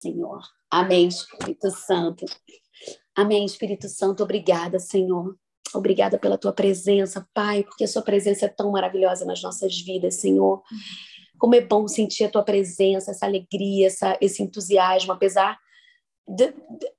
[0.00, 0.40] Senhor.
[0.70, 2.24] Amém, Espírito Santo.
[3.14, 4.22] Amém, Espírito Santo.
[4.22, 5.36] Obrigada, Senhor.
[5.74, 10.16] Obrigada pela tua presença, Pai, porque a sua presença é tão maravilhosa nas nossas vidas,
[10.16, 10.62] Senhor.
[11.38, 15.58] Como é bom sentir a tua presença, essa alegria, essa, esse entusiasmo, apesar
[16.26, 16.52] de,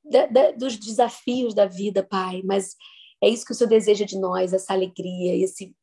[0.06, 2.42] de, de, dos desafios da vida, Pai.
[2.44, 2.76] Mas
[3.22, 5.76] é isso que o Senhor deseja de nós, essa alegria, esse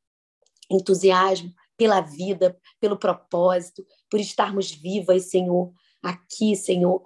[0.70, 5.72] entusiasmo pela vida, pelo propósito, por estarmos vivas, Senhor,
[6.04, 7.02] aqui, Senhor.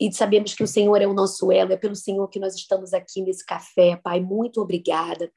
[0.00, 2.92] E sabemos que o Senhor é o nosso elo, é pelo Senhor que nós estamos
[2.92, 4.20] aqui nesse café, Pai.
[4.20, 5.30] Muito obrigada.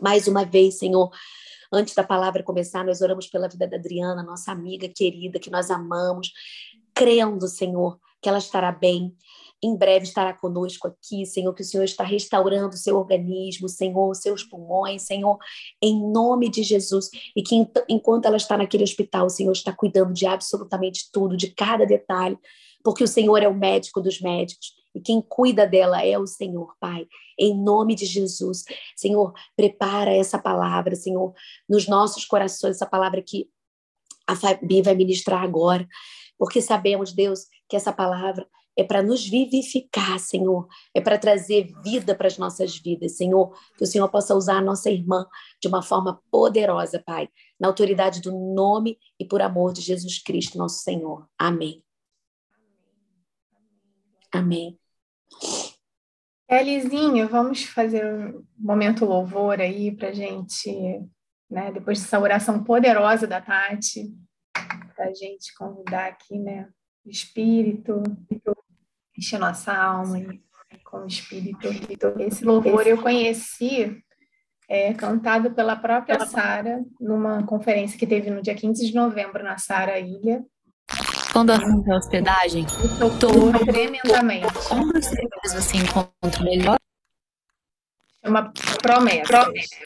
[0.00, 1.10] Mais uma vez, Senhor,
[1.72, 5.70] antes da palavra começar, nós oramos pela vida da Adriana, nossa amiga querida, que nós
[5.70, 6.32] amamos,
[6.94, 9.14] crendo, Senhor, que ela estará bem,
[9.62, 14.10] em breve estará conosco aqui, Senhor, que o Senhor está restaurando o seu organismo, Senhor,
[14.10, 15.38] os seus pulmões, Senhor,
[15.80, 17.08] em nome de Jesus.
[17.36, 17.54] E que
[17.88, 22.36] enquanto ela está naquele hospital, o Senhor está cuidando de absolutamente tudo, de cada detalhe,
[22.82, 24.74] porque o Senhor é o médico dos médicos.
[24.94, 27.06] E quem cuida dela é o Senhor, Pai.
[27.38, 28.64] Em nome de Jesus.
[28.96, 31.32] Senhor, prepara essa palavra, Senhor,
[31.68, 33.48] nos nossos corações, essa palavra que
[34.26, 35.86] a Fabi vai ministrar agora.
[36.36, 42.14] Porque sabemos, Deus, que essa palavra é para nos vivificar, Senhor, é para trazer vida
[42.14, 45.26] para as nossas vidas, Senhor, que o Senhor possa usar a nossa irmã
[45.60, 47.28] de uma forma poderosa, Pai,
[47.60, 51.28] na autoridade do nome e por amor de Jesus Cristo, nosso Senhor.
[51.38, 51.82] Amém.
[54.32, 54.78] Amém.
[56.48, 60.70] Elizinha, vamos fazer um momento louvor aí para gente,
[61.50, 64.14] né, depois dessa oração poderosa da Tati,
[64.94, 66.68] para gente convidar aqui, né,
[67.06, 68.02] Espírito,
[69.22, 70.18] encher nossa alma
[70.84, 71.68] com o Espírito.
[72.18, 74.02] Esse louvor eu conheci
[74.68, 79.56] é, cantado pela própria Sara numa conferência que teve no dia 15 de novembro na
[79.58, 80.44] Sara Ilha.
[81.32, 82.66] Quando assunto é hospedagem,
[82.98, 84.52] tocou tremendamente.
[84.68, 86.78] Como você encontra melhor?
[88.22, 89.22] É uma promessa.
[89.22, 89.76] promessa.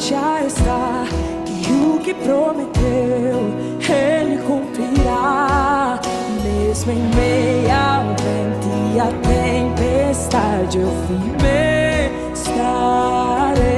[0.00, 1.04] Já está
[1.44, 6.00] que o que prometeu ele cumprirá.
[6.42, 13.72] Mesmo em meio ao vento e a tempestade, eu firme estarei.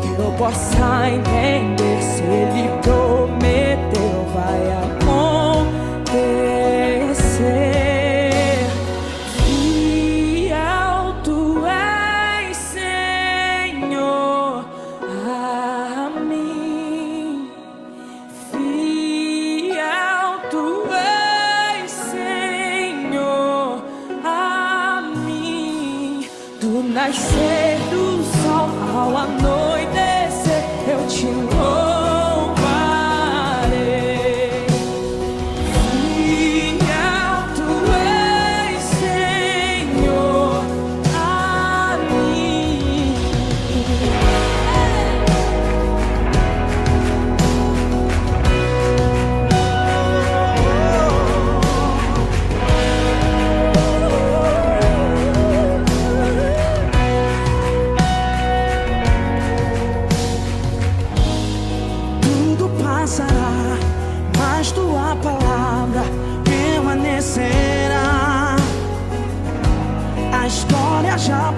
[0.00, 3.09] Que eu possa entender se ele prometeu,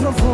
[0.01, 0.32] my.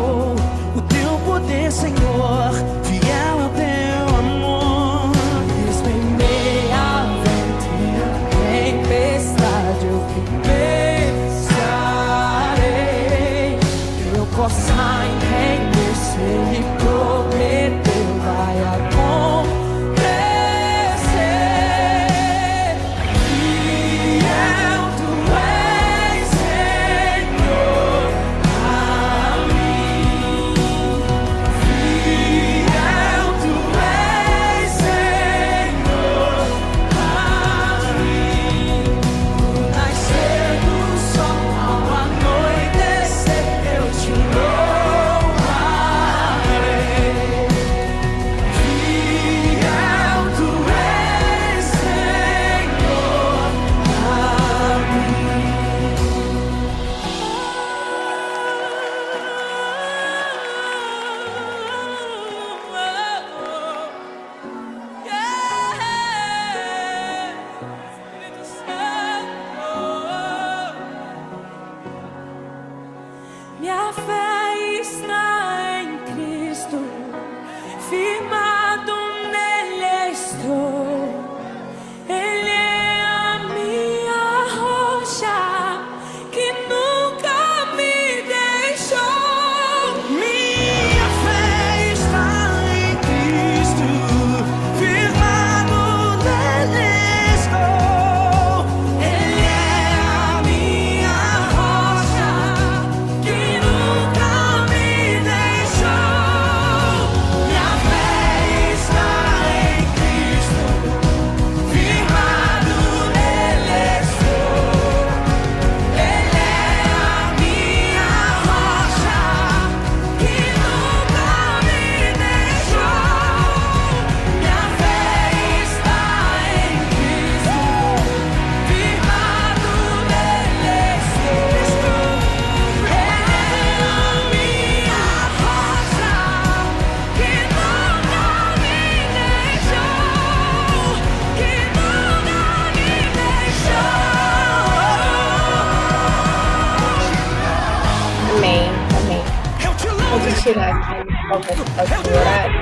[150.49, 152.59] Tirar aqui, horário.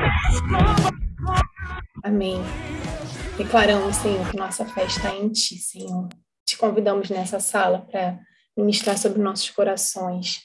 [2.03, 2.37] Amém.
[3.37, 6.09] Declaramos, Senhor, que nossa fé está em Ti, Senhor.
[6.45, 8.19] Te convidamos nessa sala para
[8.57, 10.41] ministrar sobre nossos corações.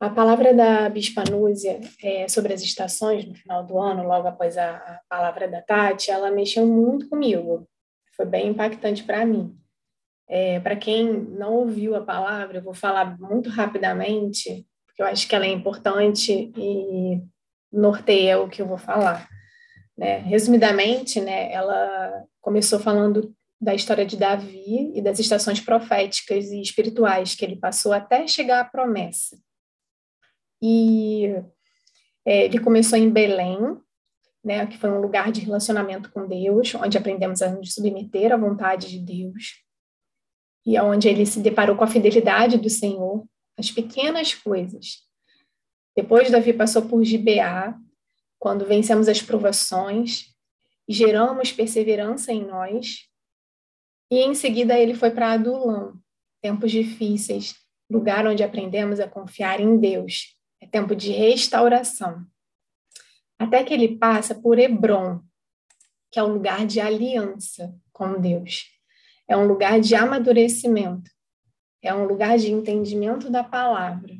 [0.00, 4.58] A palavra da Bispa Núzia é, sobre as estações no final do ano, logo após
[4.58, 7.68] a, a palavra da Tati, ela mexeu muito comigo.
[8.16, 9.56] Foi bem impactante para mim.
[10.28, 15.26] É, para quem não ouviu a palavra, eu vou falar muito rapidamente, porque eu acho
[15.26, 17.22] que ela é importante e
[17.72, 19.26] norteia o que eu vou falar.
[19.96, 20.18] Né?
[20.18, 27.34] Resumidamente, né, ela começou falando da história de Davi e das estações proféticas e espirituais
[27.34, 29.38] que ele passou até chegar à promessa.
[30.60, 31.34] E
[32.26, 33.58] é, ele começou em Belém,
[34.44, 38.36] né, que foi um lugar de relacionamento com Deus, onde aprendemos a nos submeter à
[38.36, 39.62] vontade de Deus,
[40.66, 43.24] e onde ele se deparou com a fidelidade do Senhor,
[43.58, 45.02] as pequenas coisas.
[45.96, 47.78] Depois, Davi passou por Gibeá,
[48.38, 50.32] quando vencemos as provações
[50.88, 53.08] geramos perseverança em nós.
[54.10, 55.98] E em seguida ele foi para Adulão,
[56.40, 57.54] tempos difíceis,
[57.90, 60.36] lugar onde aprendemos a confiar em Deus.
[60.60, 62.24] É tempo de restauração.
[63.38, 65.20] Até que ele passa por Hebron,
[66.10, 68.66] que é um lugar de aliança com Deus.
[69.26, 71.10] É um lugar de amadurecimento.
[71.82, 74.14] É um lugar de entendimento da palavra.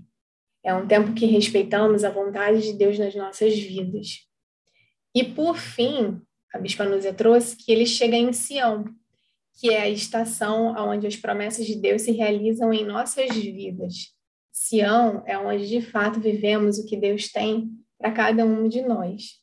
[0.65, 4.27] É um tempo que respeitamos a vontade de Deus nas nossas vidas.
[5.15, 6.21] E, por fim,
[6.53, 8.85] a Bispa Núzia trouxe que ele chega em Sião,
[9.55, 14.13] que é a estação onde as promessas de Deus se realizam em nossas vidas.
[14.53, 19.41] Sião é onde, de fato, vivemos o que Deus tem para cada um de nós.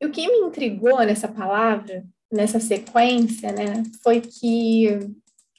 [0.00, 4.88] E o que me intrigou nessa palavra, nessa sequência, né, foi que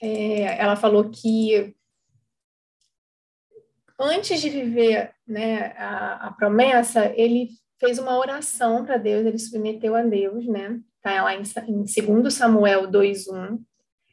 [0.06, 1.74] é, ela falou que
[3.98, 9.96] antes de viver né, a, a promessa, ele fez uma oração para Deus, ele submeteu
[9.96, 10.82] a Deus, né?
[11.02, 13.62] Tá lá em, em 2 Samuel 2:1.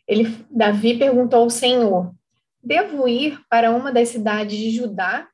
[0.06, 2.14] Ele Davi perguntou ao Senhor:
[2.62, 5.28] Devo ir para uma das cidades de Judá?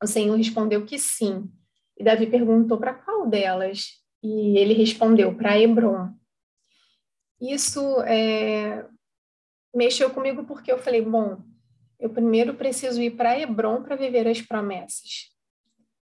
[0.00, 1.50] O Senhor respondeu que sim.
[1.98, 4.00] E Davi perguntou para qual delas?
[4.22, 6.10] E ele respondeu para Hebron.
[7.40, 8.84] Isso é,
[9.74, 11.42] mexeu comigo porque eu falei, bom,
[11.98, 15.30] eu primeiro preciso ir para Hebron para viver as promessas.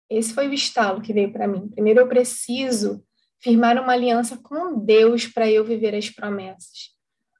[0.10, 1.68] Esse foi o estalo que veio para mim.
[1.70, 3.04] Primeiro eu preciso
[3.40, 6.96] firmar uma aliança com Deus para eu viver as promessas.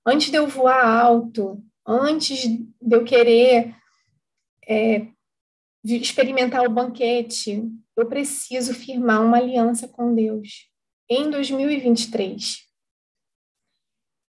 [0.06, 3.76] Antes de eu voar alto, antes de eu querer
[4.68, 5.08] é,
[5.84, 7.64] experimentar o banquete,
[7.96, 10.70] eu preciso firmar uma aliança com Deus
[11.10, 12.68] em 2023.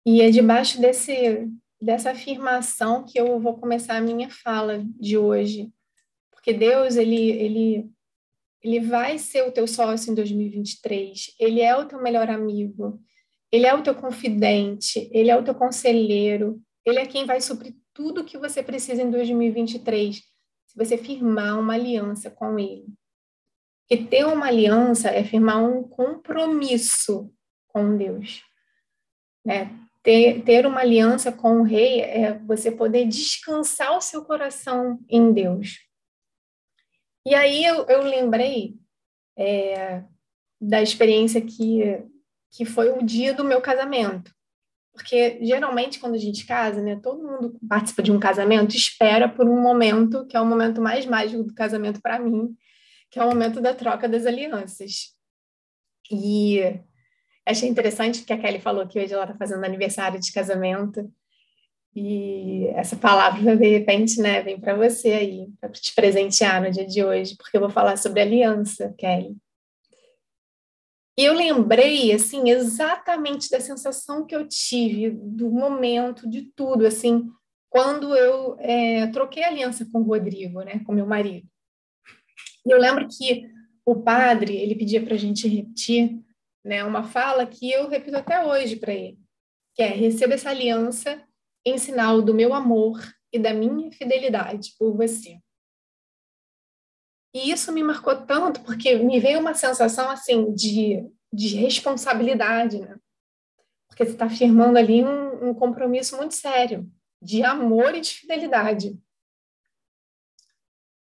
[0.07, 1.51] E é debaixo desse
[1.81, 5.71] dessa afirmação que eu vou começar a minha fala de hoje.
[6.31, 7.91] Porque Deus, ele, ele,
[8.63, 13.01] ele vai ser o teu sócio em 2023, ele é o teu melhor amigo,
[13.51, 17.75] ele é o teu confidente, ele é o teu conselheiro, ele é quem vai suprir
[17.93, 22.87] tudo que você precisa em 2023, se você firmar uma aliança com ele.
[23.89, 27.33] Porque ter uma aliança é firmar um compromisso
[27.69, 28.43] com Deus.
[29.45, 29.86] Né?
[30.07, 35.33] Ter, ter uma aliança com o rei é você poder descansar o seu coração em
[35.33, 35.81] Deus.
[37.27, 38.77] E aí eu, eu lembrei
[39.37, 40.05] é,
[40.61, 42.05] da experiência que,
[42.53, 44.33] que foi o dia do meu casamento.
[44.93, 49.49] Porque geralmente quando a gente casa, né, todo mundo participa de um casamento espera por
[49.49, 52.57] um momento que é o momento mais mágico do casamento para mim,
[53.11, 55.17] que é o momento da troca das alianças.
[56.09, 56.61] E
[57.47, 61.09] Achei interessante que a Kelly falou que hoje ela está fazendo aniversário de casamento.
[61.95, 66.85] E essa palavra, de repente, né, vem para você aí, para te presentear no dia
[66.85, 69.37] de hoje, porque eu vou falar sobre aliança, Kelly.
[71.17, 77.31] E eu lembrei, assim, exatamente da sensação que eu tive, do momento, de tudo, assim,
[77.71, 81.49] quando eu é, troquei aliança com o Rodrigo, né, com meu marido.
[82.67, 83.49] E eu lembro que
[83.87, 86.21] o padre, ele pedia para a gente repetir
[86.67, 89.19] né, uma fala que eu repito até hoje para ele,
[89.73, 91.25] que é: receba essa aliança
[91.65, 93.01] em sinal do meu amor
[93.33, 95.39] e da minha fidelidade por você.
[97.33, 102.99] E isso me marcou tanto porque me veio uma sensação assim de, de responsabilidade, né?
[103.87, 106.91] Porque você está firmando ali um, um compromisso muito sério
[107.23, 108.99] de amor e de fidelidade.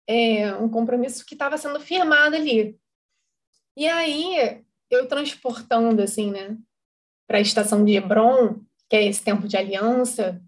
[0.05, 2.77] É um compromisso que estava sendo firmado ali.
[3.75, 6.57] E aí eu transportando assim, né,
[7.27, 10.41] para a estação de Hebron, que é esse tempo de aliança,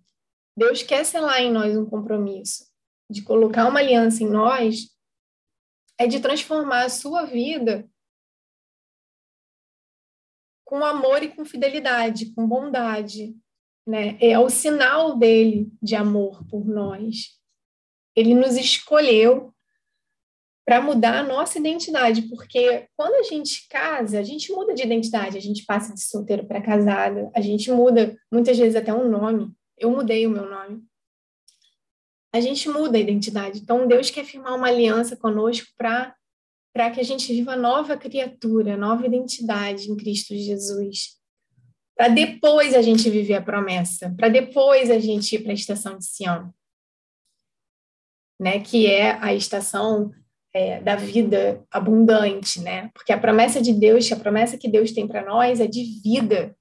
[0.55, 2.69] Deus quer selar em nós um compromisso
[3.09, 4.95] de colocar uma aliança em nós
[5.97, 7.89] é de transformar a sua vida
[10.63, 13.35] com amor e com fidelidade, com bondade,
[13.85, 14.17] né?
[14.21, 17.37] É o sinal dele de amor por nós.
[18.15, 19.53] Ele nos escolheu
[20.69, 25.35] para mudar a nossa identidade, porque quando a gente casa, a gente muda de identidade,
[25.35, 29.51] a gente passa de solteiro para casada, a gente muda muitas vezes até um nome.
[29.75, 30.83] Eu mudei o meu nome.
[32.31, 33.57] A gente muda a identidade.
[33.57, 36.15] Então Deus quer firmar uma aliança conosco para
[36.71, 41.17] para que a gente viva nova criatura, nova identidade em Cristo Jesus.
[41.97, 45.97] Para depois a gente viver a promessa, para depois a gente ir para a estação
[45.97, 46.53] de Sião,
[48.39, 48.59] né?
[48.59, 50.13] Que é a estação
[50.53, 52.89] é, da vida abundante, né?
[52.93, 56.55] Porque a promessa de Deus, a promessa que Deus tem para nós é de vida,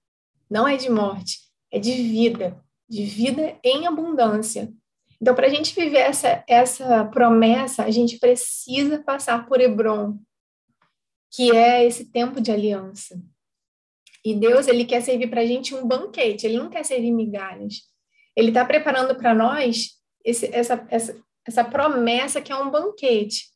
[0.50, 1.38] não é de morte,
[1.72, 4.72] é de vida, de vida em abundância.
[5.20, 10.16] Então, para a gente viver essa, essa promessa, a gente precisa passar por Hebron,
[11.30, 13.20] que é esse tempo de aliança.
[14.24, 17.82] E Deus, ele quer servir para a gente um banquete, ele não quer servir migalhas.
[18.36, 23.46] Ele está preparando para nós esse, essa, essa, essa promessa que é um banquete,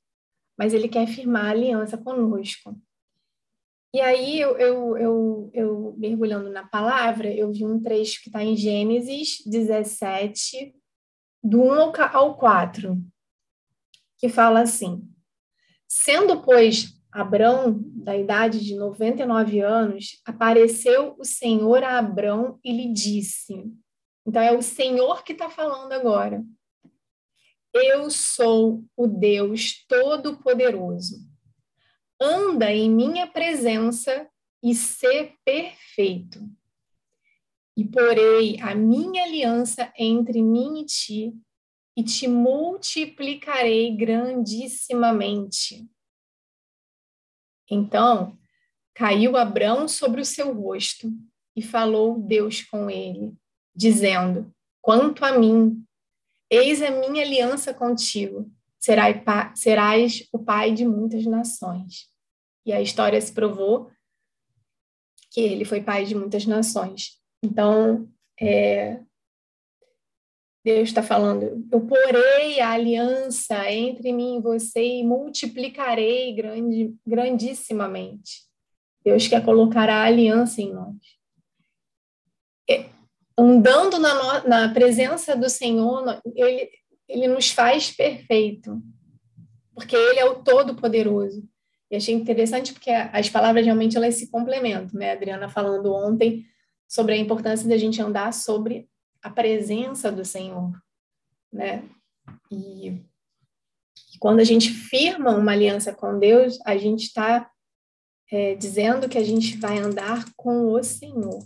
[0.63, 2.81] mas ele quer firmar aliança conosco.
[3.93, 8.45] E aí, eu, eu, eu, eu mergulhando na palavra, eu vi um trecho que está
[8.45, 10.73] em Gênesis 17,
[11.43, 12.97] do 1 ao 4,
[14.19, 15.05] que fala assim:
[15.89, 22.93] Sendo, pois, Abrão, da idade de 99 anos, apareceu o Senhor a Abrão e lhe
[22.93, 23.69] disse:
[24.25, 26.41] Então é o Senhor que está falando agora.
[27.73, 31.27] Eu sou o Deus Todo-Poderoso.
[32.21, 34.29] Anda em minha presença
[34.63, 36.41] e ser perfeito
[37.77, 41.33] e porei a minha aliança entre mim e ti,
[41.97, 45.87] e te multiplicarei grandissimamente.
[47.71, 48.39] Então
[48.95, 51.11] caiu Abrão sobre o seu rosto
[51.57, 53.35] e falou Deus com ele,
[53.75, 55.85] dizendo: Quanto a mim,
[56.53, 62.11] eis a minha aliança contigo, serás o pai de muitas nações.
[62.67, 63.91] E a história se provou
[65.31, 67.19] que ele foi pai de muitas nações.
[67.43, 69.01] Então, é,
[70.65, 78.43] Deus está falando: eu porei a aliança entre mim e você e multiplicarei grande, grandissimamente.
[79.05, 80.97] Deus quer colocar a aliança em nós.
[82.71, 82.89] É,
[83.37, 86.71] andando na, na presença do Senhor, ele,
[87.09, 88.81] ele nos faz perfeito,
[89.75, 91.43] porque Ele é o Todo-Poderoso.
[91.91, 95.11] E achei interessante porque as palavras realmente elas se complementam, né?
[95.11, 96.47] A Adriana falando ontem
[96.89, 98.89] sobre a importância da gente andar sobre
[99.23, 100.73] a presença do Senhor,
[101.53, 101.85] né?
[102.51, 107.51] E, e quando a gente firma uma aliança com Deus, a gente está
[108.31, 111.43] é, dizendo que a gente vai andar com o Senhor.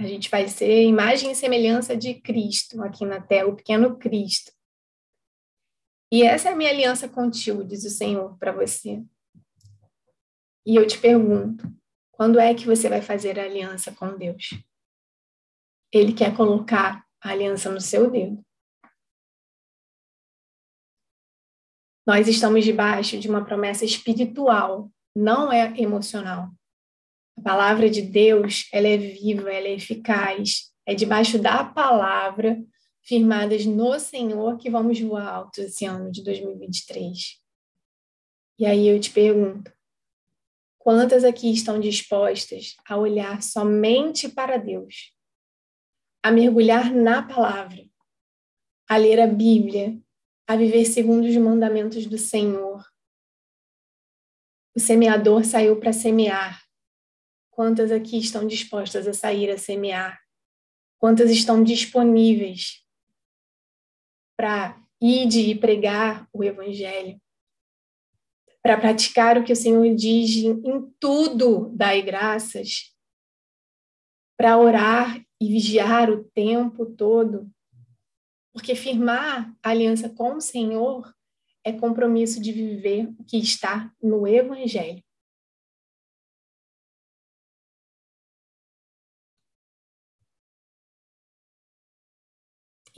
[0.00, 4.50] A gente vai ser imagem e semelhança de Cristo aqui na terra, o pequeno Cristo.
[6.10, 9.04] E essa é a minha aliança contigo, diz o Senhor para você.
[10.64, 11.70] E eu te pergunto,
[12.12, 14.48] quando é que você vai fazer a aliança com Deus?
[15.92, 18.42] Ele quer colocar a aliança no seu dedo.
[22.06, 26.50] Nós estamos debaixo de uma promessa espiritual, não é emocional.
[27.40, 30.70] A palavra de Deus, ela é viva, ela é eficaz.
[30.86, 32.62] É debaixo da palavra,
[33.02, 37.40] firmadas no Senhor, que vamos voar alto esse ano de 2023.
[38.58, 39.72] E aí eu te pergunto,
[40.80, 45.14] Quantas aqui estão dispostas a olhar somente para Deus,
[46.22, 47.84] a mergulhar na palavra,
[48.88, 50.00] a ler a Bíblia,
[50.48, 52.82] a viver segundo os mandamentos do Senhor?
[54.74, 56.69] O semeador saiu para semear.
[57.60, 60.18] Quantas aqui estão dispostas a sair a semear?
[60.98, 62.82] Quantas estão disponíveis
[64.34, 67.20] para ir e pregar o Evangelho?
[68.62, 72.96] para praticar o que o Senhor diz em tudo, dai graças,
[74.38, 77.46] para orar e vigiar o tempo todo.
[78.54, 81.14] Porque firmar aliança com o Senhor
[81.62, 85.04] é compromisso de viver o que está no Evangelho.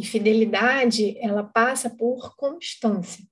[0.03, 3.25] E fidelidade, ela passa por constância.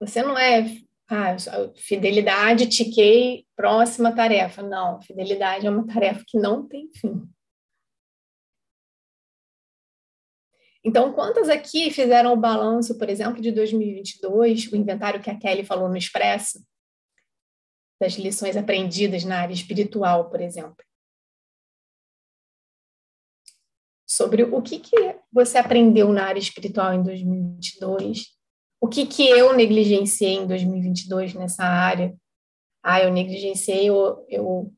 [0.00, 0.76] Você não é
[1.08, 1.36] ah,
[1.76, 4.60] fidelidade, tiquei, próxima tarefa.
[4.60, 7.32] Não, fidelidade é uma tarefa que não tem fim.
[10.82, 15.64] Então, quantas aqui fizeram o balanço, por exemplo, de 2022, o inventário que a Kelly
[15.64, 16.60] falou no Expresso,
[18.00, 20.87] das lições aprendidas na área espiritual, por exemplo?
[24.18, 28.36] Sobre o que, que você aprendeu na área espiritual em 2022,
[28.80, 32.18] o que, que eu negligenciei em 2022 nessa área.
[32.82, 34.74] Ah, eu negligenciei, eu, eu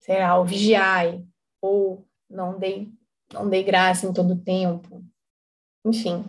[0.00, 1.24] sei lá, o vigiai,
[1.62, 2.92] ou não dei,
[3.32, 5.04] não dei graça em todo o tempo.
[5.86, 6.24] Enfim,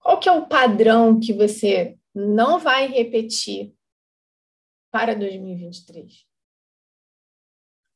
[0.00, 3.72] qual que é o padrão que você não vai repetir
[4.90, 6.26] para 2023?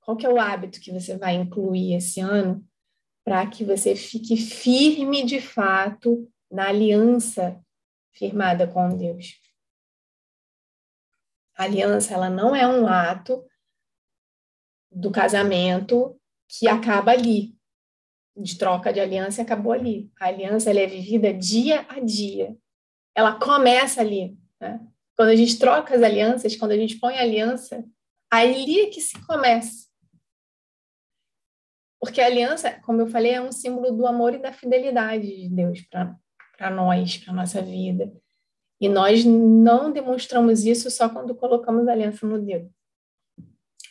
[0.03, 2.65] Qual que é o hábito que você vai incluir esse ano
[3.27, 7.61] para que você fique firme de fato na aliança
[8.13, 9.41] firmada com Deus.
[11.57, 13.45] A aliança, ela não é um ato
[14.93, 16.17] do casamento
[16.49, 17.59] que acaba ali,
[18.37, 20.09] de troca de aliança acabou ali.
[20.21, 22.57] A aliança ela é vivida dia a dia.
[23.13, 24.39] Ela começa ali.
[24.61, 24.81] Né?
[25.17, 27.85] Quando a gente troca as alianças, quando a gente põe a aliança,
[28.31, 29.86] ali é que se começa.
[32.01, 35.49] Porque a aliança, como eu falei, é um símbolo do amor e da fidelidade de
[35.49, 38.13] Deus para nós, para nossa vida.
[38.81, 42.71] E nós não demonstramos isso só quando colocamos aliança no dedo.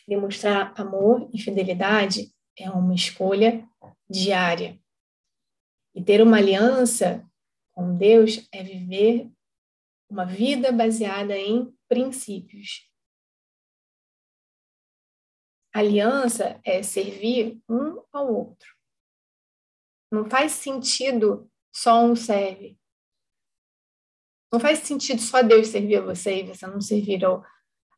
[0.06, 3.68] Demonstrar amor e fidelidade é uma escolha
[4.08, 4.78] diária.
[5.94, 7.26] E ter uma aliança
[7.72, 9.28] com Deus é viver
[10.08, 12.88] uma vida baseada em princípios.
[15.76, 18.74] Aliança é servir um ao outro.
[20.10, 22.78] Não faz sentido só um serve.
[24.50, 27.44] Não faz sentido só Deus servir a você e você não servir ao,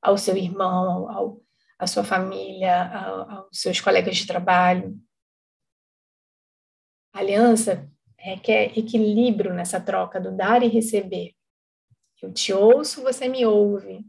[0.03, 1.41] ao seu irmão, ao,
[1.79, 5.01] à sua família, ao, aos seus colegas de trabalho.
[7.13, 7.89] A aliança
[8.19, 11.33] requer equilíbrio nessa troca do dar e receber.
[12.21, 14.05] Eu te ouço, você me ouve.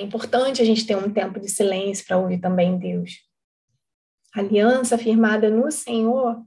[0.00, 3.28] É importante a gente ter um tempo de silêncio para ouvir também Deus
[4.32, 6.42] aliança firmada no Senhor,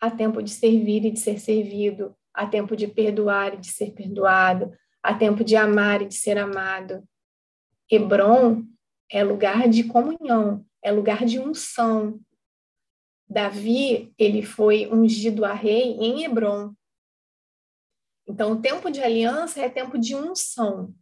[0.00, 3.92] há tempo de servir e de ser servido, há tempo de perdoar e de ser
[3.92, 4.72] perdoado,
[5.02, 7.06] há tempo de amar e de ser amado.
[7.90, 8.64] Hebron
[9.10, 12.20] é lugar de comunhão, é lugar de unção.
[13.28, 16.72] Davi, ele foi ungido a rei em Hebron.
[18.26, 20.94] Então, o tempo de aliança é tempo de unção.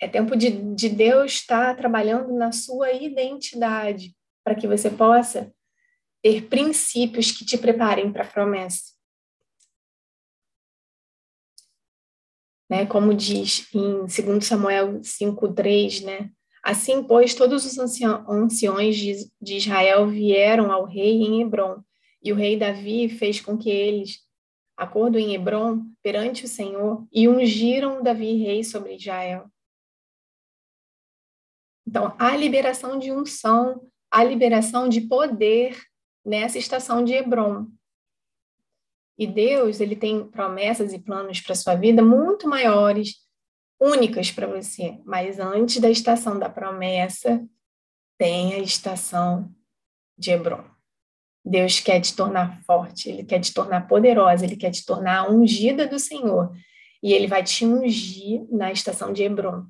[0.00, 5.52] É tempo de, de Deus estar trabalhando na sua identidade para que você possa
[6.22, 8.94] ter princípios que te preparem para a promessa.
[12.68, 16.30] Né, como diz em 2 Samuel 5:3, né?
[16.62, 21.82] Assim, pois, todos os anciões de, de Israel vieram ao rei em Hebron,
[22.22, 24.24] e o rei Davi fez com que eles
[24.74, 29.44] acordo em Hebron perante o Senhor e ungiram Davi rei sobre Israel.
[31.94, 33.80] Então, a liberação de unção
[34.14, 35.76] a liberação de poder
[36.24, 37.66] nessa estação de Hebron.
[39.18, 43.16] E Deus, ele tem promessas e planos para sua vida muito maiores,
[43.80, 45.00] únicas para você.
[45.04, 47.44] Mas antes da estação da promessa,
[48.16, 49.52] tem a estação
[50.16, 50.64] de Hebron.
[51.44, 55.88] Deus quer te tornar forte, ele quer te tornar poderosa, ele quer te tornar ungida
[55.88, 56.52] do Senhor.
[57.02, 59.66] E ele vai te ungir na estação de Hebron.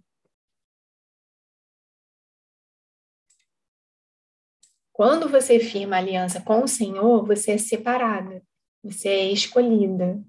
[4.95, 8.41] Quando você firma aliança com o Senhor, você é separada,
[8.81, 10.23] você é escolhida.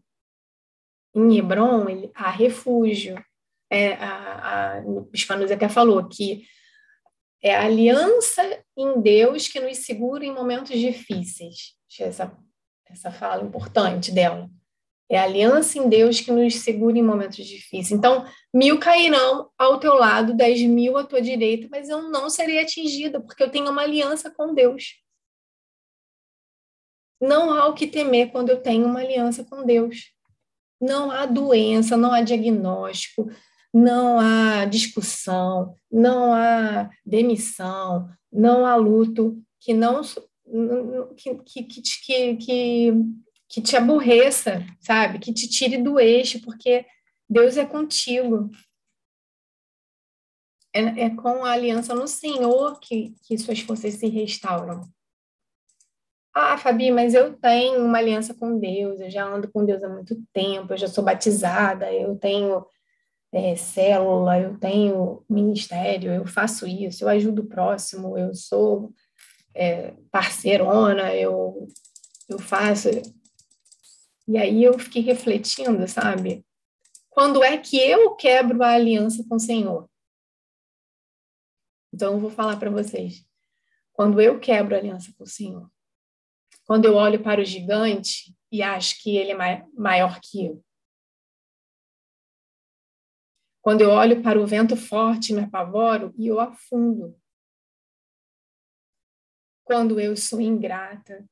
[1.13, 3.23] Em Hebron, ele, há refúgio.
[3.69, 6.47] É, a, a, até falou que
[7.43, 8.41] é a aliança
[8.75, 11.75] em Deus que nos segura em momentos difíceis.
[11.99, 12.35] Essa,
[12.87, 14.49] essa fala importante dela.
[15.09, 17.91] É a aliança em Deus que nos segura em momentos difíceis.
[17.91, 22.59] Então, mil cairão ao teu lado, dez mil à tua direita, mas eu não serei
[22.59, 24.95] atingida, porque eu tenho uma aliança com Deus.
[27.21, 30.11] Não há o que temer quando eu tenho uma aliança com Deus.
[30.81, 33.29] Não há doença, não há diagnóstico,
[33.73, 40.01] não há discussão, não há demissão, não há luto que não
[41.17, 42.93] que, que, que, que,
[43.55, 45.17] que te aborreça, sabe?
[45.17, 46.85] Que te tire do eixo, porque
[47.29, 48.51] Deus é contigo.
[50.73, 54.81] É, é com a aliança no Senhor que, que suas forças se restauram.
[56.33, 59.87] Ah, Fabi, mas eu tenho uma aliança com Deus, eu já ando com Deus há
[59.87, 62.65] muito tempo, eu já sou batizada, eu tenho
[63.31, 68.91] é, célula, eu tenho ministério, eu faço isso, eu ajudo o próximo, eu sou
[69.53, 71.69] é, parceirona, eu,
[72.27, 72.89] eu faço.
[74.27, 76.45] E aí eu fiquei refletindo, sabe?
[77.09, 79.89] Quando é que eu quebro a aliança com o Senhor?
[81.93, 83.25] Então eu vou falar para vocês.
[83.93, 85.71] Quando eu quebro a aliança com o Senhor,
[86.65, 90.65] quando eu olho para o gigante e acho que ele é maior que eu,
[93.61, 97.19] quando eu olho para o vento forte e me apavoro e eu afundo,
[99.63, 101.27] quando eu sou ingrata,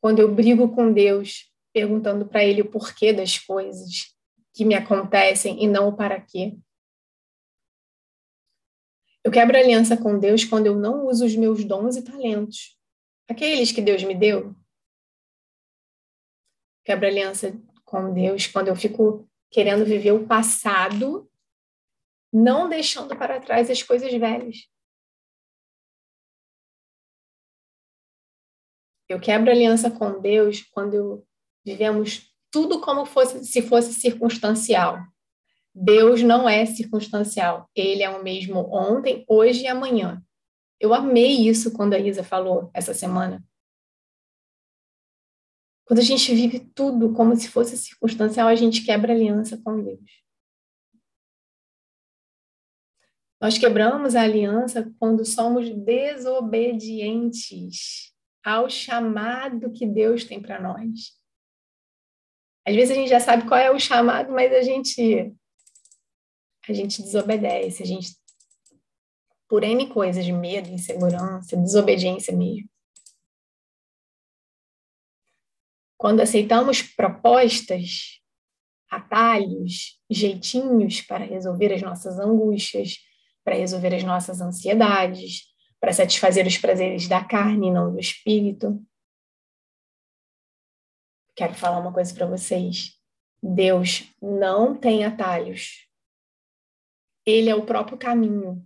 [0.00, 4.16] quando eu brigo com Deus, perguntando para Ele o porquê das coisas
[4.54, 6.56] que me acontecem e não o para quê.
[9.24, 12.78] Eu quebro aliança com Deus quando eu não uso os meus dons e talentos,
[13.28, 14.54] aqueles que Deus me deu.
[16.84, 21.28] Quebro aliança com Deus quando eu fico querendo viver o passado,
[22.32, 24.68] não deixando para trás as coisas velhas.
[29.08, 31.26] Eu quebro aliança com Deus quando
[31.64, 35.00] vivemos tudo como fosse se fosse circunstancial.
[35.74, 37.68] Deus não é circunstancial.
[37.74, 40.22] Ele é o mesmo ontem, hoje e amanhã.
[40.78, 43.44] Eu amei isso quando a Isa falou essa semana.
[45.84, 50.24] Quando a gente vive tudo como se fosse circunstancial, a gente quebra aliança com Deus.
[53.40, 61.22] Nós quebramos a aliança quando somos desobedientes ao chamado que Deus tem para nós.
[62.66, 65.34] Às vezes a gente já sabe qual é o chamado, mas a gente
[66.66, 68.16] a gente desobedece, a gente
[69.48, 72.68] por N coisas medo, insegurança, desobediência mesmo.
[75.98, 78.20] Quando aceitamos propostas,
[78.90, 82.98] atalhos, jeitinhos para resolver as nossas angústias,
[83.44, 85.42] para resolver as nossas ansiedades,
[85.80, 88.82] para satisfazer os prazeres da carne e não do espírito.
[91.34, 93.00] Quero falar uma coisa para vocês.
[93.42, 95.88] Deus não tem atalhos.
[97.26, 98.64] Ele é o próprio caminho.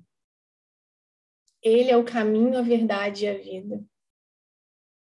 [1.62, 3.84] Ele é o caminho, a verdade e a vida.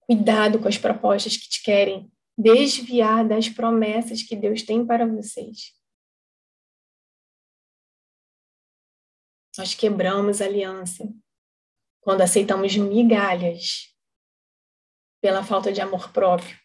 [0.00, 5.72] Cuidado com as propostas que te querem desviar das promessas que Deus tem para vocês.
[9.56, 11.08] Nós quebramos aliança
[12.00, 13.94] quando aceitamos migalhas
[15.22, 16.58] pela falta de amor próprio,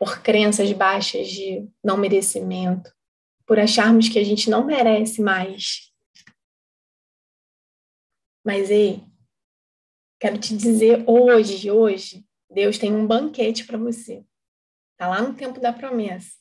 [0.00, 2.90] por crenças baixas de não merecimento,
[3.46, 5.92] por acharmos que a gente não merece mais.
[8.42, 9.04] Mas ei,
[10.18, 14.24] quero te dizer hoje, hoje, Deus tem um banquete para você.
[14.96, 16.38] Tá lá no tempo da promessa.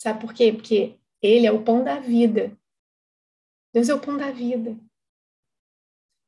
[0.00, 0.52] Sabe por quê?
[0.52, 2.56] Porque ele é o pão da vida.
[3.74, 4.78] Deus é o pão da vida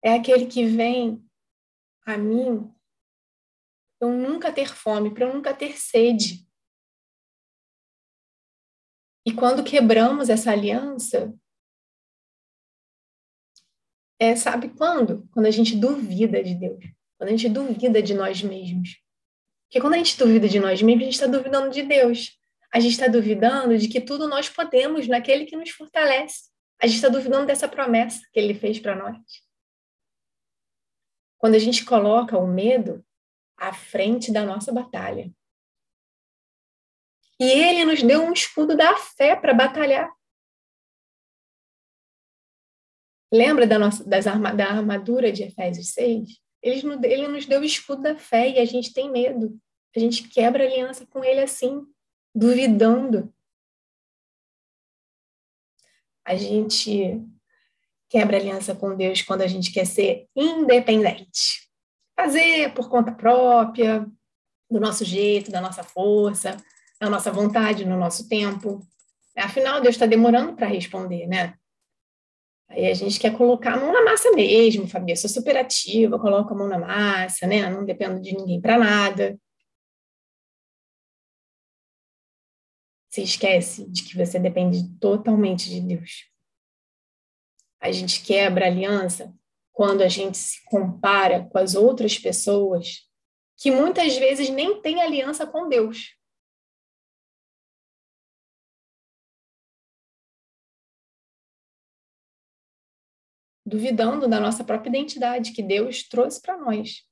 [0.02, 1.24] é aquele que vem
[2.06, 2.72] a mim
[4.00, 6.46] eu nunca ter fome, para eu nunca ter sede.
[9.26, 11.34] E quando quebramos essa aliança,
[14.18, 15.28] é, sabe quando?
[15.30, 16.84] Quando a gente duvida de Deus,
[17.18, 18.98] quando a gente duvida de nós mesmos.
[19.66, 22.38] Porque quando a gente duvida de nós mesmos, a gente está duvidando de Deus.
[22.72, 26.50] A gente está duvidando de que tudo nós podemos naquele que nos fortalece.
[26.80, 29.18] A gente está duvidando dessa promessa que ele fez para nós
[31.40, 33.02] quando a gente coloca o medo
[33.60, 35.30] à frente da nossa batalha.
[37.38, 40.10] E ele nos deu um escudo da fé para batalhar.
[43.32, 46.40] Lembra da, nossa, das arma, da armadura de Efésios 6?
[46.62, 49.60] Ele, ele nos deu o escudo da fé e a gente tem medo.
[49.94, 51.86] A gente quebra aliança com ele assim,
[52.34, 53.32] duvidando.
[56.24, 57.22] A gente
[58.08, 61.69] quebra aliança com Deus quando a gente quer ser independente.
[62.20, 64.06] Fazer por conta própria,
[64.70, 66.54] do nosso jeito, da nossa força,
[67.00, 68.86] da nossa vontade, no nosso tempo.
[69.34, 71.54] Afinal, Deus está demorando para responder, né?
[72.68, 75.12] Aí a gente quer colocar a mão na massa mesmo, Fabi.
[75.12, 77.68] Eu sou super ativa, coloco a mão na massa, né?
[77.70, 79.40] Não dependo de ninguém para nada.
[83.08, 86.30] Você esquece de que você depende totalmente de Deus
[87.80, 89.34] a gente quebra aliança
[89.72, 93.08] quando a gente se compara com as outras pessoas
[93.56, 96.16] que muitas vezes nem têm aliança com Deus.
[103.64, 107.06] Duvidando da nossa própria identidade que Deus trouxe para nós.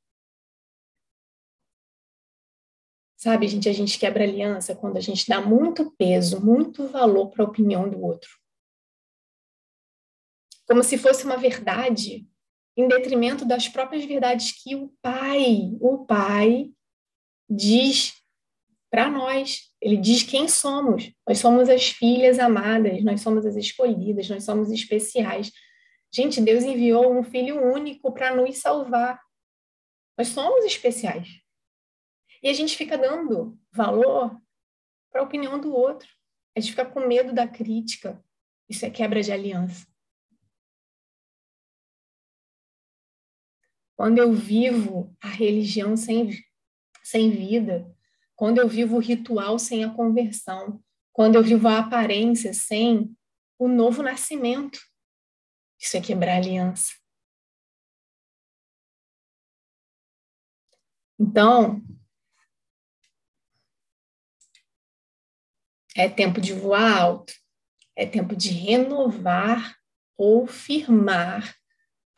[3.16, 7.44] Sabe, gente, a gente quebra aliança quando a gente dá muito peso, muito valor para
[7.44, 8.30] a opinião do outro
[10.68, 12.28] como se fosse uma verdade
[12.78, 16.70] em detrimento das próprias verdades que o Pai, o Pai
[17.50, 18.14] diz
[18.88, 19.72] para nós.
[19.80, 21.12] Ele diz quem somos.
[21.26, 25.50] Nós somos as filhas amadas, nós somos as escolhidas, nós somos especiais.
[26.14, 29.20] Gente, Deus enviou um filho único para nos salvar.
[30.16, 31.28] Nós somos especiais.
[32.40, 34.40] E a gente fica dando valor
[35.10, 36.08] para a opinião do outro.
[36.56, 38.24] A gente fica com medo da crítica.
[38.68, 39.84] Isso é quebra de aliança.
[43.98, 46.30] Quando eu vivo a religião sem,
[47.02, 47.92] sem vida,
[48.36, 50.80] quando eu vivo o ritual sem a conversão,
[51.12, 53.12] quando eu vivo a aparência sem
[53.58, 54.78] o novo nascimento,
[55.76, 56.92] isso é quebrar aliança.
[61.18, 61.82] Então,
[65.96, 67.32] é tempo de voar alto,
[67.96, 69.76] é tempo de renovar
[70.16, 71.57] ou firmar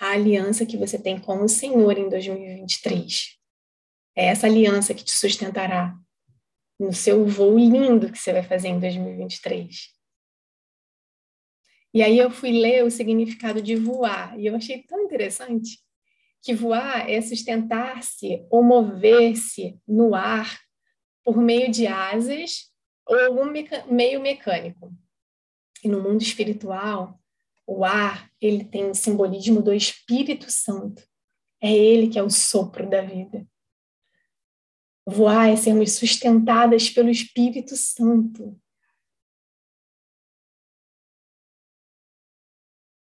[0.00, 3.38] a aliança que você tem com o Senhor em 2023.
[4.16, 5.94] É essa aliança que te sustentará
[6.78, 9.90] no seu voo lindo que você vai fazer em 2023.
[11.92, 15.78] E aí eu fui ler o significado de voar, e eu achei tão interessante
[16.42, 20.58] que voar é sustentar-se ou mover-se no ar
[21.22, 22.70] por meio de asas
[23.06, 24.90] ou algum meca meio mecânico.
[25.84, 27.19] E no mundo espiritual,
[27.70, 31.06] o ar, ele tem o simbolismo do Espírito Santo.
[31.62, 33.46] É ele que é o sopro da vida.
[35.06, 38.60] Voar é sermos sustentadas pelo Espírito Santo.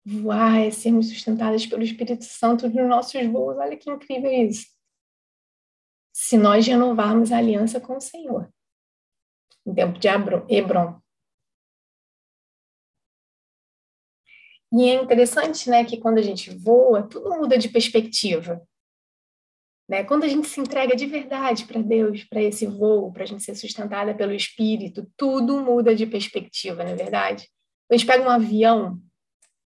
[0.03, 3.59] Voar é sermos sustentadas pelo Espírito Santo nos nossos voos.
[3.59, 4.67] Olha que incrível isso.
[6.11, 8.51] Se nós renovarmos a aliança com o Senhor.
[9.67, 11.04] Em tempo de Hebron.
[14.77, 18.61] E é interessante, né, que quando a gente voa, tudo muda de perspectiva.
[19.89, 20.03] Né?
[20.03, 23.45] Quando a gente se entrega de verdade para Deus, para esse voo, para a gente
[23.45, 27.49] ser sustentada pelo Espírito, tudo muda de perspectiva, não é verdade?
[27.89, 29.01] A gente pega um avião,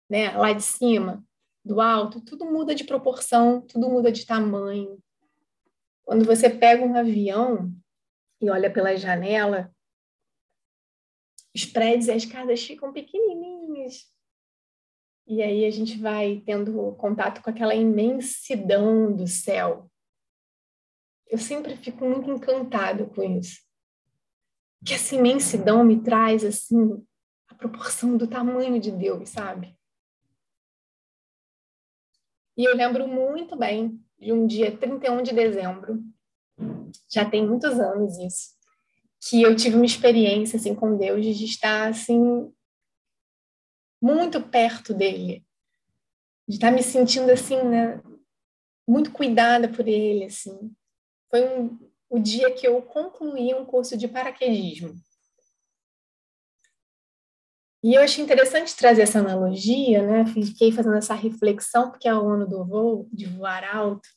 [0.10, 1.24] né, lá de cima,
[1.64, 4.98] do alto, tudo muda de proporção, tudo muda de tamanho.
[6.06, 7.72] Quando você pega um avião
[8.42, 9.72] e olha pela janela,
[11.54, 14.17] os prédios e as casas ficam pequenininhos.
[15.28, 19.90] E aí a gente vai tendo contato com aquela imensidão do céu
[21.30, 23.62] eu sempre fico muito encantado com isso.
[24.86, 27.04] Que essa imensidão me traz, assim,
[27.48, 29.76] a proporção do tamanho de Deus, sabe?
[32.56, 36.04] E eu lembro muito bem de um dia 31 de dezembro,
[37.08, 38.56] já tem muitos anos isso,
[39.22, 42.52] que eu tive uma experiência assim com Deus de estar assim
[44.02, 45.46] muito perto dele,
[46.48, 48.02] de estar me sentindo assim, né,
[48.88, 50.76] muito cuidada por ele, assim
[51.30, 51.80] foi um,
[52.10, 54.96] o dia que eu concluí um curso de paraquedismo.
[57.84, 60.26] E eu achei interessante trazer essa analogia, né?
[60.26, 64.10] Fiquei fazendo essa reflexão, porque é o ano do voo, de voar alto.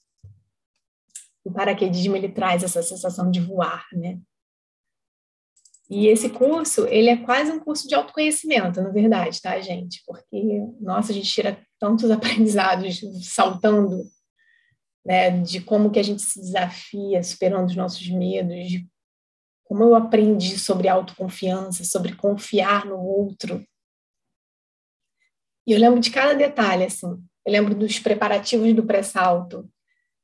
[1.45, 4.21] O paraquedismo, ele traz essa sensação de voar, né?
[5.91, 10.01] E esse curso, ele é quase um curso de autoconhecimento, na verdade, tá, gente?
[10.07, 14.05] Porque, nossa, a gente tira tantos aprendizados saltando
[15.05, 18.89] né, de como que a gente se desafia superando os nossos medos, de
[19.65, 23.67] como eu aprendi sobre autoconfiança, sobre confiar no outro.
[25.67, 27.21] E eu lembro de cada detalhe, assim.
[27.45, 29.69] Eu lembro dos preparativos do pré-salto,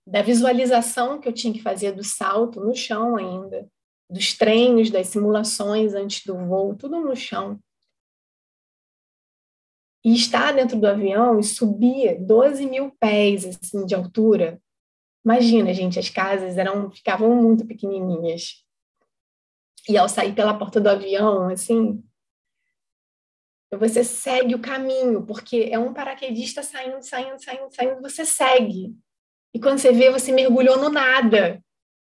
[0.07, 3.69] da visualização que eu tinha que fazer do salto no chão ainda,
[4.09, 7.59] dos treinos, das simulações antes do voo, tudo no chão.
[10.05, 14.61] E estar dentro do avião e subir 12 mil pés assim, de altura,
[15.27, 18.65] Imagina, gente, as casas eram ficavam muito pequenininhas.
[19.89, 22.01] E ao sair pela porta do avião, assim,
[23.73, 28.95] você segue o caminho, porque é um paraquedista saindo, saindo, saindo, saindo, você segue.
[29.53, 31.61] E quando você vê, você mergulhou no nada.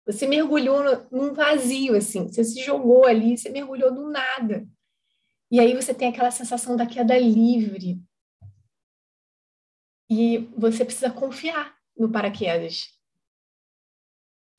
[0.09, 2.27] Você mergulhou num vazio, assim.
[2.27, 4.67] Você se jogou ali, você mergulhou do nada.
[5.51, 8.01] E aí você tem aquela sensação da queda livre.
[10.09, 12.87] E você precisa confiar no paraquedas.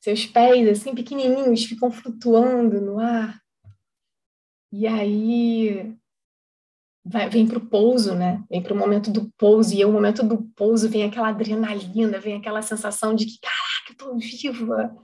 [0.01, 3.43] Seus pés, assim, pequenininhos, ficam flutuando no ar.
[4.73, 5.97] E aí
[7.05, 8.45] vai, vem para o pouso, né?
[8.49, 9.75] Vem para o momento do pouso.
[9.75, 13.91] E aí, o momento do pouso vem aquela adrenalina, vem aquela sensação de que, caraca,
[13.91, 14.97] eu tô viva.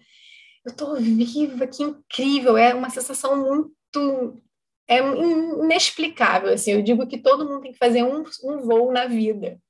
[0.66, 2.57] Eu tô viva, que incrível.
[2.57, 4.42] É uma sensação muito
[4.88, 9.07] é inexplicável, assim, eu digo que todo mundo tem que fazer um, um voo na
[9.07, 9.61] vida.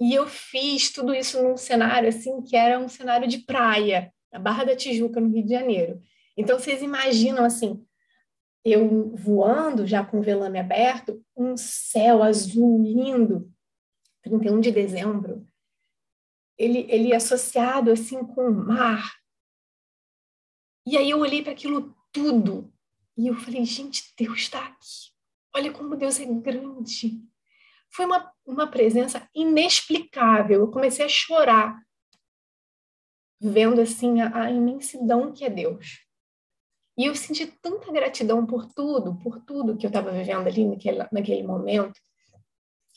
[0.00, 4.38] E eu fiz tudo isso num cenário assim que era um cenário de praia, na
[4.38, 6.02] Barra da Tijuca, no Rio de Janeiro.
[6.36, 7.84] Então vocês imaginam assim,
[8.64, 13.50] eu voando já com o velame aberto, um céu azul lindo,
[14.22, 15.46] 31 de dezembro.
[16.58, 19.12] Ele, ele associado assim com o mar.
[20.86, 22.72] E aí eu olhei para aquilo tudo
[23.16, 25.12] e eu falei, gente, Deus está aqui.
[25.54, 27.20] Olha como Deus é grande.
[27.90, 30.60] Foi uma, uma presença inexplicável.
[30.60, 31.82] Eu comecei a chorar,
[33.40, 36.06] vendo assim a, a imensidão que é Deus.
[36.98, 41.06] E eu senti tanta gratidão por tudo, por tudo que eu estava vivendo ali naquele,
[41.12, 41.98] naquele momento.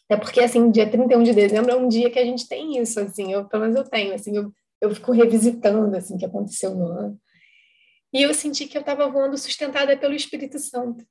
[0.10, 3.00] É porque, assim, dia 31 de dezembro é um dia que a gente tem isso,
[3.00, 6.74] assim, eu, pelo menos eu tenho, assim, eu, eu fico revisitando, assim, o que aconteceu
[6.74, 7.22] no ano.
[8.12, 11.06] E eu senti que eu estava voando sustentada pelo Espírito Santo.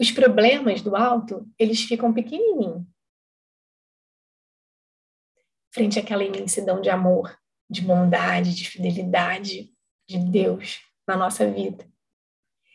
[0.00, 2.86] Os problemas do alto, eles ficam pequenininhos.
[5.74, 7.36] Frente àquela imensidão de amor,
[7.68, 9.72] de bondade, de fidelidade
[10.08, 11.91] de Deus na nossa vida.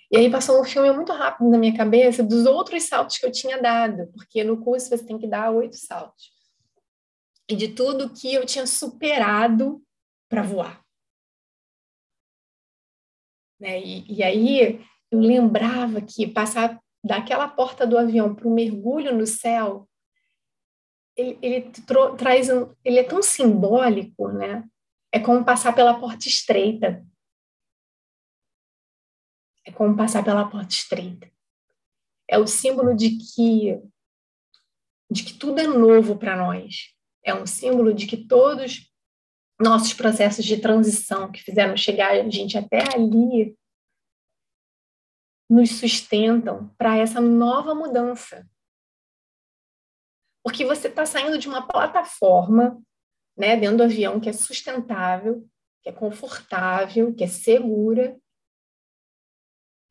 [0.10, 3.32] E aí passou um filme muito rápido na minha cabeça dos outros saltos que eu
[3.32, 6.32] tinha dado, porque no curso você tem que dar oito saltos.
[7.50, 9.82] E de tudo que eu tinha superado
[10.30, 10.82] para voar.
[13.60, 13.82] Né?
[13.82, 19.26] E, e, aí eu lembrava que passar daquela porta do avião para um mergulho no
[19.26, 19.90] céu,
[21.16, 21.72] ele, ele
[22.18, 24.64] traz um, ele é tão simbólico, né?
[25.12, 27.04] É como passar pela porta estreita.
[29.68, 31.30] É como passar pela porta estreita.
[32.26, 33.82] É o símbolo de que
[35.12, 36.94] de que tudo é novo para nós.
[37.24, 38.90] É um símbolo de que todos
[39.60, 43.58] nossos processos de transição que fizeram chegar a gente até ali
[45.50, 48.50] nos sustentam para essa nova mudança.
[50.44, 52.82] Porque você está saindo de uma plataforma,
[53.38, 55.46] né, dentro do avião que é sustentável,
[55.84, 58.18] que é confortável, que é segura,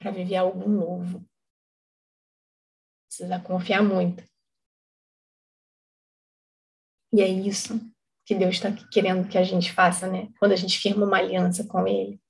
[0.06, 1.28] para viver algo novo.
[3.08, 4.22] Precisa confiar muito.
[7.12, 7.80] E é isso
[8.24, 10.32] que Deus está querendo que a gente faça, né?
[10.38, 12.20] Quando a gente firma uma aliança com Ele.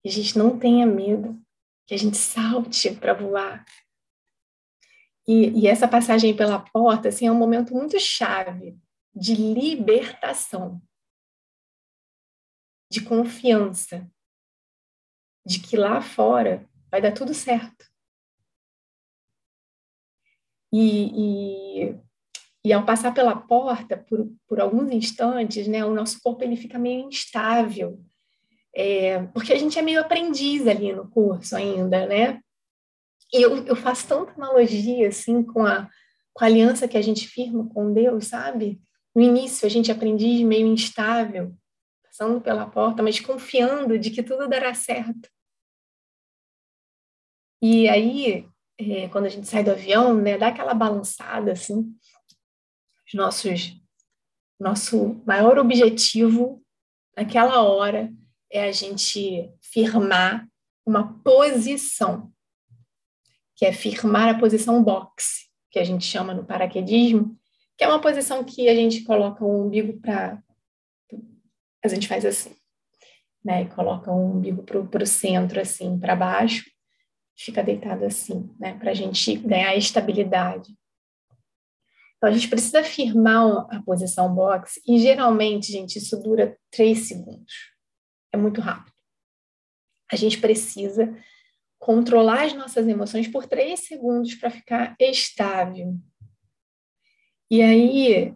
[0.00, 1.42] Que a gente não tenha medo,
[1.88, 3.64] que a gente salte para voar.
[5.26, 8.78] E, e, essa passagem pela porta, assim, é um momento muito chave
[9.12, 10.80] de libertação,
[12.90, 14.08] de confiança,
[15.44, 17.86] de que lá fora vai dar tudo certo.
[20.72, 21.96] E, e,
[22.64, 26.78] e ao passar pela porta, por, por alguns instantes, né, o nosso corpo ele fica
[26.78, 28.00] meio instável,
[28.74, 32.40] é, porque a gente é meio aprendiz ali no curso ainda, né?
[33.32, 35.88] E eu, eu faço tanta analogia, assim, com a,
[36.32, 38.80] com a aliança que a gente firma com Deus, sabe?
[39.14, 41.54] No início, a gente é aprendiz meio instável,
[42.20, 45.30] passando pela porta, mas confiando de que tudo dará certo.
[47.62, 48.46] E aí,
[48.78, 51.94] é, quando a gente sai do avião, né, dá aquela balançada, assim,
[53.06, 53.76] os nossos,
[54.58, 56.62] nosso maior objetivo
[57.16, 58.12] naquela hora
[58.50, 60.46] é a gente firmar
[60.86, 62.32] uma posição,
[63.56, 67.38] que é firmar a posição boxe, que a gente chama no paraquedismo,
[67.76, 70.42] que é uma posição que a gente coloca o umbigo para
[71.82, 72.54] a gente faz assim,
[73.44, 73.66] né?
[73.66, 76.70] Coloca o umbigo para o centro, assim, para baixo,
[77.36, 78.78] fica deitado assim, né?
[78.78, 80.74] Para a gente ganhar estabilidade.
[82.16, 87.72] Então, a gente precisa firmar a posição box e, geralmente, gente, isso dura três segundos.
[88.30, 88.94] É muito rápido.
[90.12, 91.16] A gente precisa
[91.78, 95.96] controlar as nossas emoções por três segundos para ficar estável.
[97.50, 98.34] E aí,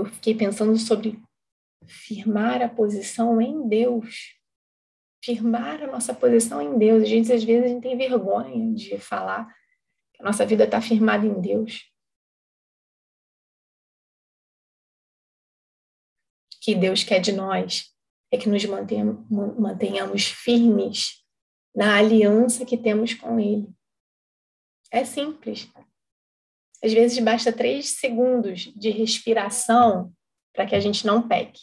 [0.00, 1.22] eu fiquei pensando sobre
[1.86, 4.36] firmar a posição em Deus.
[5.22, 7.02] Firmar a nossa posição em Deus.
[7.02, 9.46] A gente, às vezes, a gente tem vergonha de falar
[10.14, 11.90] que a nossa vida está firmada em Deus.
[16.62, 17.94] Que Deus quer de nós
[18.32, 19.28] é que nos mantenhamos,
[19.58, 21.24] mantenhamos firmes
[21.74, 23.68] na aliança que temos com Ele.
[24.90, 25.70] É simples.
[26.82, 30.12] Às vezes basta três segundos de respiração
[30.52, 31.60] para que a gente não peque.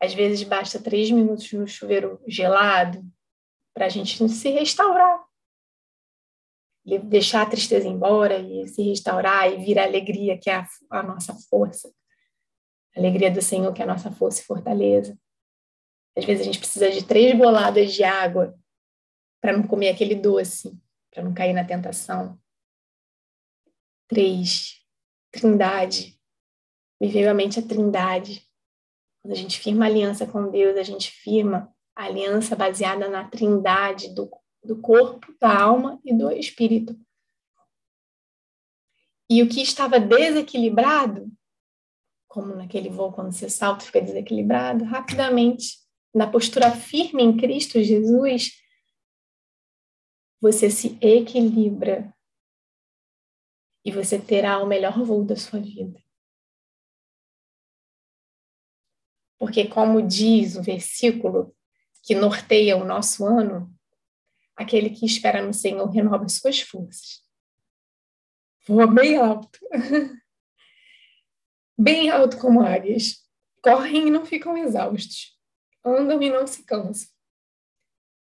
[0.00, 3.04] Às vezes basta três minutos no chuveiro gelado
[3.74, 5.22] para a gente se restaurar.
[7.04, 11.02] Deixar a tristeza embora e se restaurar e vir a alegria, que é a, a
[11.02, 11.92] nossa força.
[12.96, 15.16] A alegria do Senhor, que é a nossa força e fortaleza.
[16.16, 18.58] Às vezes a gente precisa de três boladas de água
[19.40, 20.76] para não comer aquele doce,
[21.10, 22.38] para não cair na tentação
[24.12, 24.78] Três,
[25.30, 26.20] trindade.
[27.00, 28.46] Me veio à mente a trindade.
[29.22, 34.14] Quando a gente firma aliança com Deus, a gente firma a aliança baseada na trindade
[34.14, 34.30] do,
[34.62, 36.94] do corpo, da alma e do espírito.
[39.30, 41.32] E o que estava desequilibrado,
[42.28, 45.78] como naquele voo quando você salta fica desequilibrado, rapidamente,
[46.14, 48.60] na postura firme em Cristo Jesus,
[50.38, 52.14] você se equilibra
[53.84, 56.00] e você terá o melhor voo da sua vida.
[59.38, 61.54] Porque, como diz o versículo
[62.02, 63.72] que norteia o nosso ano,
[64.54, 67.22] aquele que espera no Senhor renova suas forças.
[68.66, 69.58] Voa bem alto.
[71.76, 73.28] bem alto como águias.
[73.60, 75.36] Correm e não ficam exaustos.
[75.84, 77.08] Andam e não se cansam.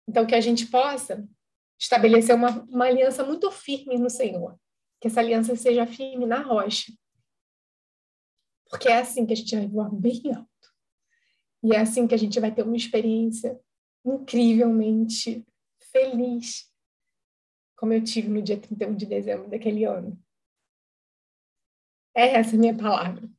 [0.07, 1.26] Então, que a gente possa
[1.78, 4.59] estabelecer uma, uma aliança muito firme no Senhor.
[5.07, 6.92] Que essa aliança seja firme na rocha.
[8.68, 10.48] Porque é assim que a gente vai voar bem alto.
[11.62, 13.57] E é assim que a gente vai ter uma experiência
[14.04, 15.46] incrivelmente
[15.92, 16.68] feliz,
[17.76, 20.20] como eu tive no dia 31 de dezembro daquele ano.
[22.12, 23.30] É essa a minha palavra.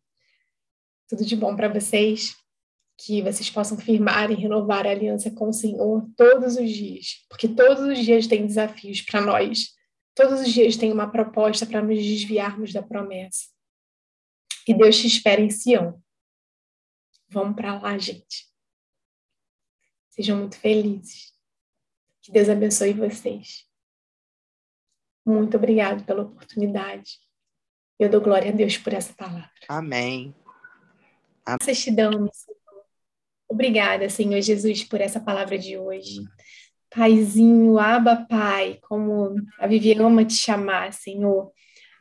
[1.10, 2.34] Tudo de bom para vocês,
[2.98, 7.50] que vocês possam firmar e renovar a aliança com o Senhor todos os dias, porque
[7.50, 9.76] todos os dias tem desafios para nós,
[10.18, 13.46] todos os dias tem uma proposta para nos desviarmos da promessa.
[14.68, 16.04] E Deus te espera em Sião.
[17.30, 18.48] Vamos para lá, gente.
[20.10, 21.32] Sejam muito felizes.
[22.22, 23.66] Que Deus abençoe vocês.
[25.24, 27.20] Muito obrigado pela oportunidade.
[28.00, 29.52] Eu dou glória a Deus por essa palavra.
[29.70, 30.36] Amém.
[31.46, 31.76] Amém.
[31.76, 32.58] Te damos, Senhor.
[33.48, 36.22] Obrigada, Senhor Jesus, por essa palavra de hoje.
[36.90, 41.52] Paizinho, Aba Pai, como a Viviane ama te chamar, Senhor.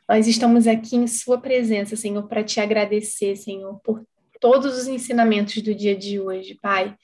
[0.07, 4.05] Nós estamos aqui em Sua presença, Senhor, para te agradecer, Senhor, por
[4.39, 6.95] todos os ensinamentos do dia de hoje, Pai.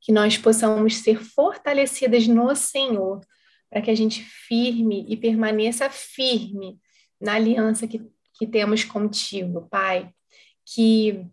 [0.00, 3.20] Que nós possamos ser fortalecidas no Senhor,
[3.70, 6.78] para que a gente firme e permaneça firme
[7.20, 8.02] na aliança que,
[8.34, 10.10] que temos contigo, Pai.
[10.64, 11.24] Que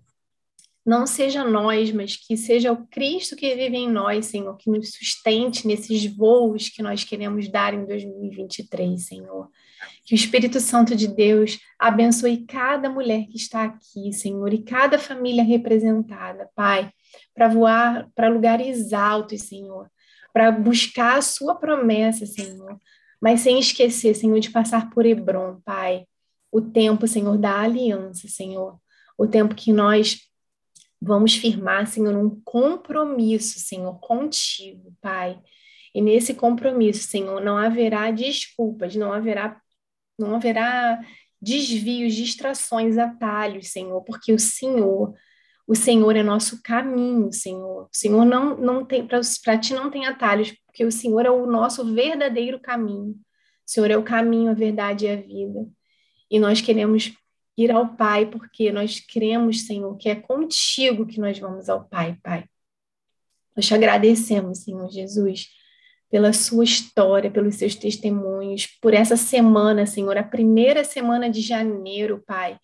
[0.87, 4.93] não seja nós, mas que seja o Cristo que vive em nós, Senhor, que nos
[4.93, 9.49] sustente nesses voos que nós queremos dar em 2023, Senhor.
[10.05, 14.97] Que o Espírito Santo de Deus abençoe cada mulher que está aqui, Senhor, e cada
[14.97, 16.89] família representada, Pai,
[17.35, 19.91] para voar para lugares altos, Senhor,
[20.31, 22.79] para buscar a Sua promessa, Senhor,
[23.21, 26.05] mas sem esquecer, Senhor, de passar por Hebron, Pai,
[26.49, 28.79] o tempo, Senhor, da aliança, Senhor,
[29.17, 30.27] o tempo que nós
[31.01, 35.39] Vamos firmar, Senhor, um compromisso, Senhor, contigo, Pai.
[35.93, 39.61] E nesse compromisso, Senhor, não haverá desculpas, não haverá,
[40.17, 40.99] não haverá
[41.41, 45.13] desvios, distrações, atalhos, Senhor, porque o Senhor,
[45.67, 47.83] o Senhor é nosso caminho, Senhor.
[47.83, 51.45] O Senhor não, não tem, para ti não tem atalhos, porque o Senhor é o
[51.45, 53.11] nosso verdadeiro caminho.
[53.11, 53.17] O
[53.65, 55.67] Senhor é o caminho, a verdade e a vida.
[56.29, 57.13] E nós queremos
[57.57, 62.17] ir ao Pai, porque nós cremos, Senhor, que é contigo que nós vamos ao Pai,
[62.21, 62.45] Pai.
[63.55, 65.47] Nós te agradecemos, Senhor Jesus,
[66.09, 72.23] pela sua história, pelos seus testemunhos, por essa semana, Senhor, a primeira semana de janeiro,
[72.25, 72.59] Pai.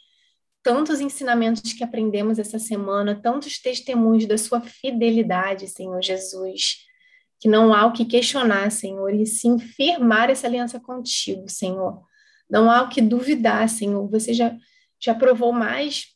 [0.61, 6.85] Tantos ensinamentos que aprendemos essa semana, tantos testemunhos da sua fidelidade, Senhor Jesus,
[7.39, 12.01] que não há o que questionar, Senhor, e sim firmar essa aliança contigo, Senhor.
[12.49, 14.07] Não há o que duvidar, Senhor.
[14.09, 14.55] Você já
[15.03, 16.15] já provou mais,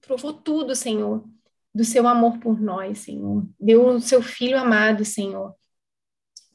[0.00, 1.24] provou tudo, Senhor,
[1.74, 3.44] do seu amor por nós, Senhor.
[3.58, 5.54] Deu o seu filho amado, Senhor,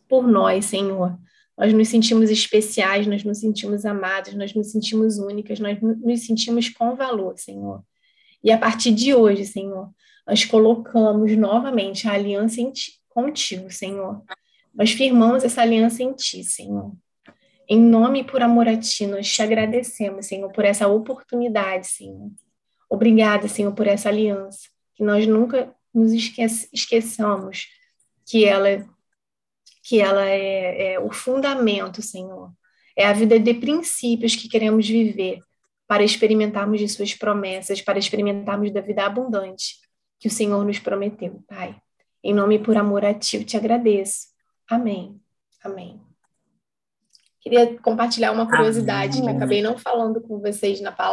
[0.08, 1.20] por nós, Senhor.
[1.58, 6.70] Nós nos sentimos especiais, nós nos sentimos amados, nós nos sentimos únicas, nós nos sentimos
[6.70, 7.84] com valor, Senhor.
[8.42, 9.94] E a partir de hoje, Senhor,
[10.26, 14.24] nós colocamos novamente a aliança ti, contigo, Senhor.
[14.74, 16.94] Nós firmamos essa aliança em Ti, Senhor.
[17.74, 22.30] Em nome e por amor a Ti, nós te agradecemos, Senhor, por essa oportunidade, Senhor.
[22.88, 27.69] Obrigada, Senhor, por essa aliança, que nós nunca nos esquece, esqueçamos
[28.28, 28.88] que ela,
[29.84, 32.53] que ela é, é o fundamento, Senhor.
[32.95, 35.41] É a vida de princípios que queremos viver
[35.88, 39.78] para experimentarmos de Suas promessas, para experimentarmos da vida abundante
[40.19, 41.76] que o Senhor nos prometeu, Pai.
[42.24, 44.28] Em nome e por amor a Ti, eu te agradeço.
[44.69, 45.19] Amém.
[45.63, 46.12] Amém.
[47.44, 49.32] Queria compartilhar uma curiosidade Amém.
[49.32, 51.12] que acabei não falando com vocês na palavra.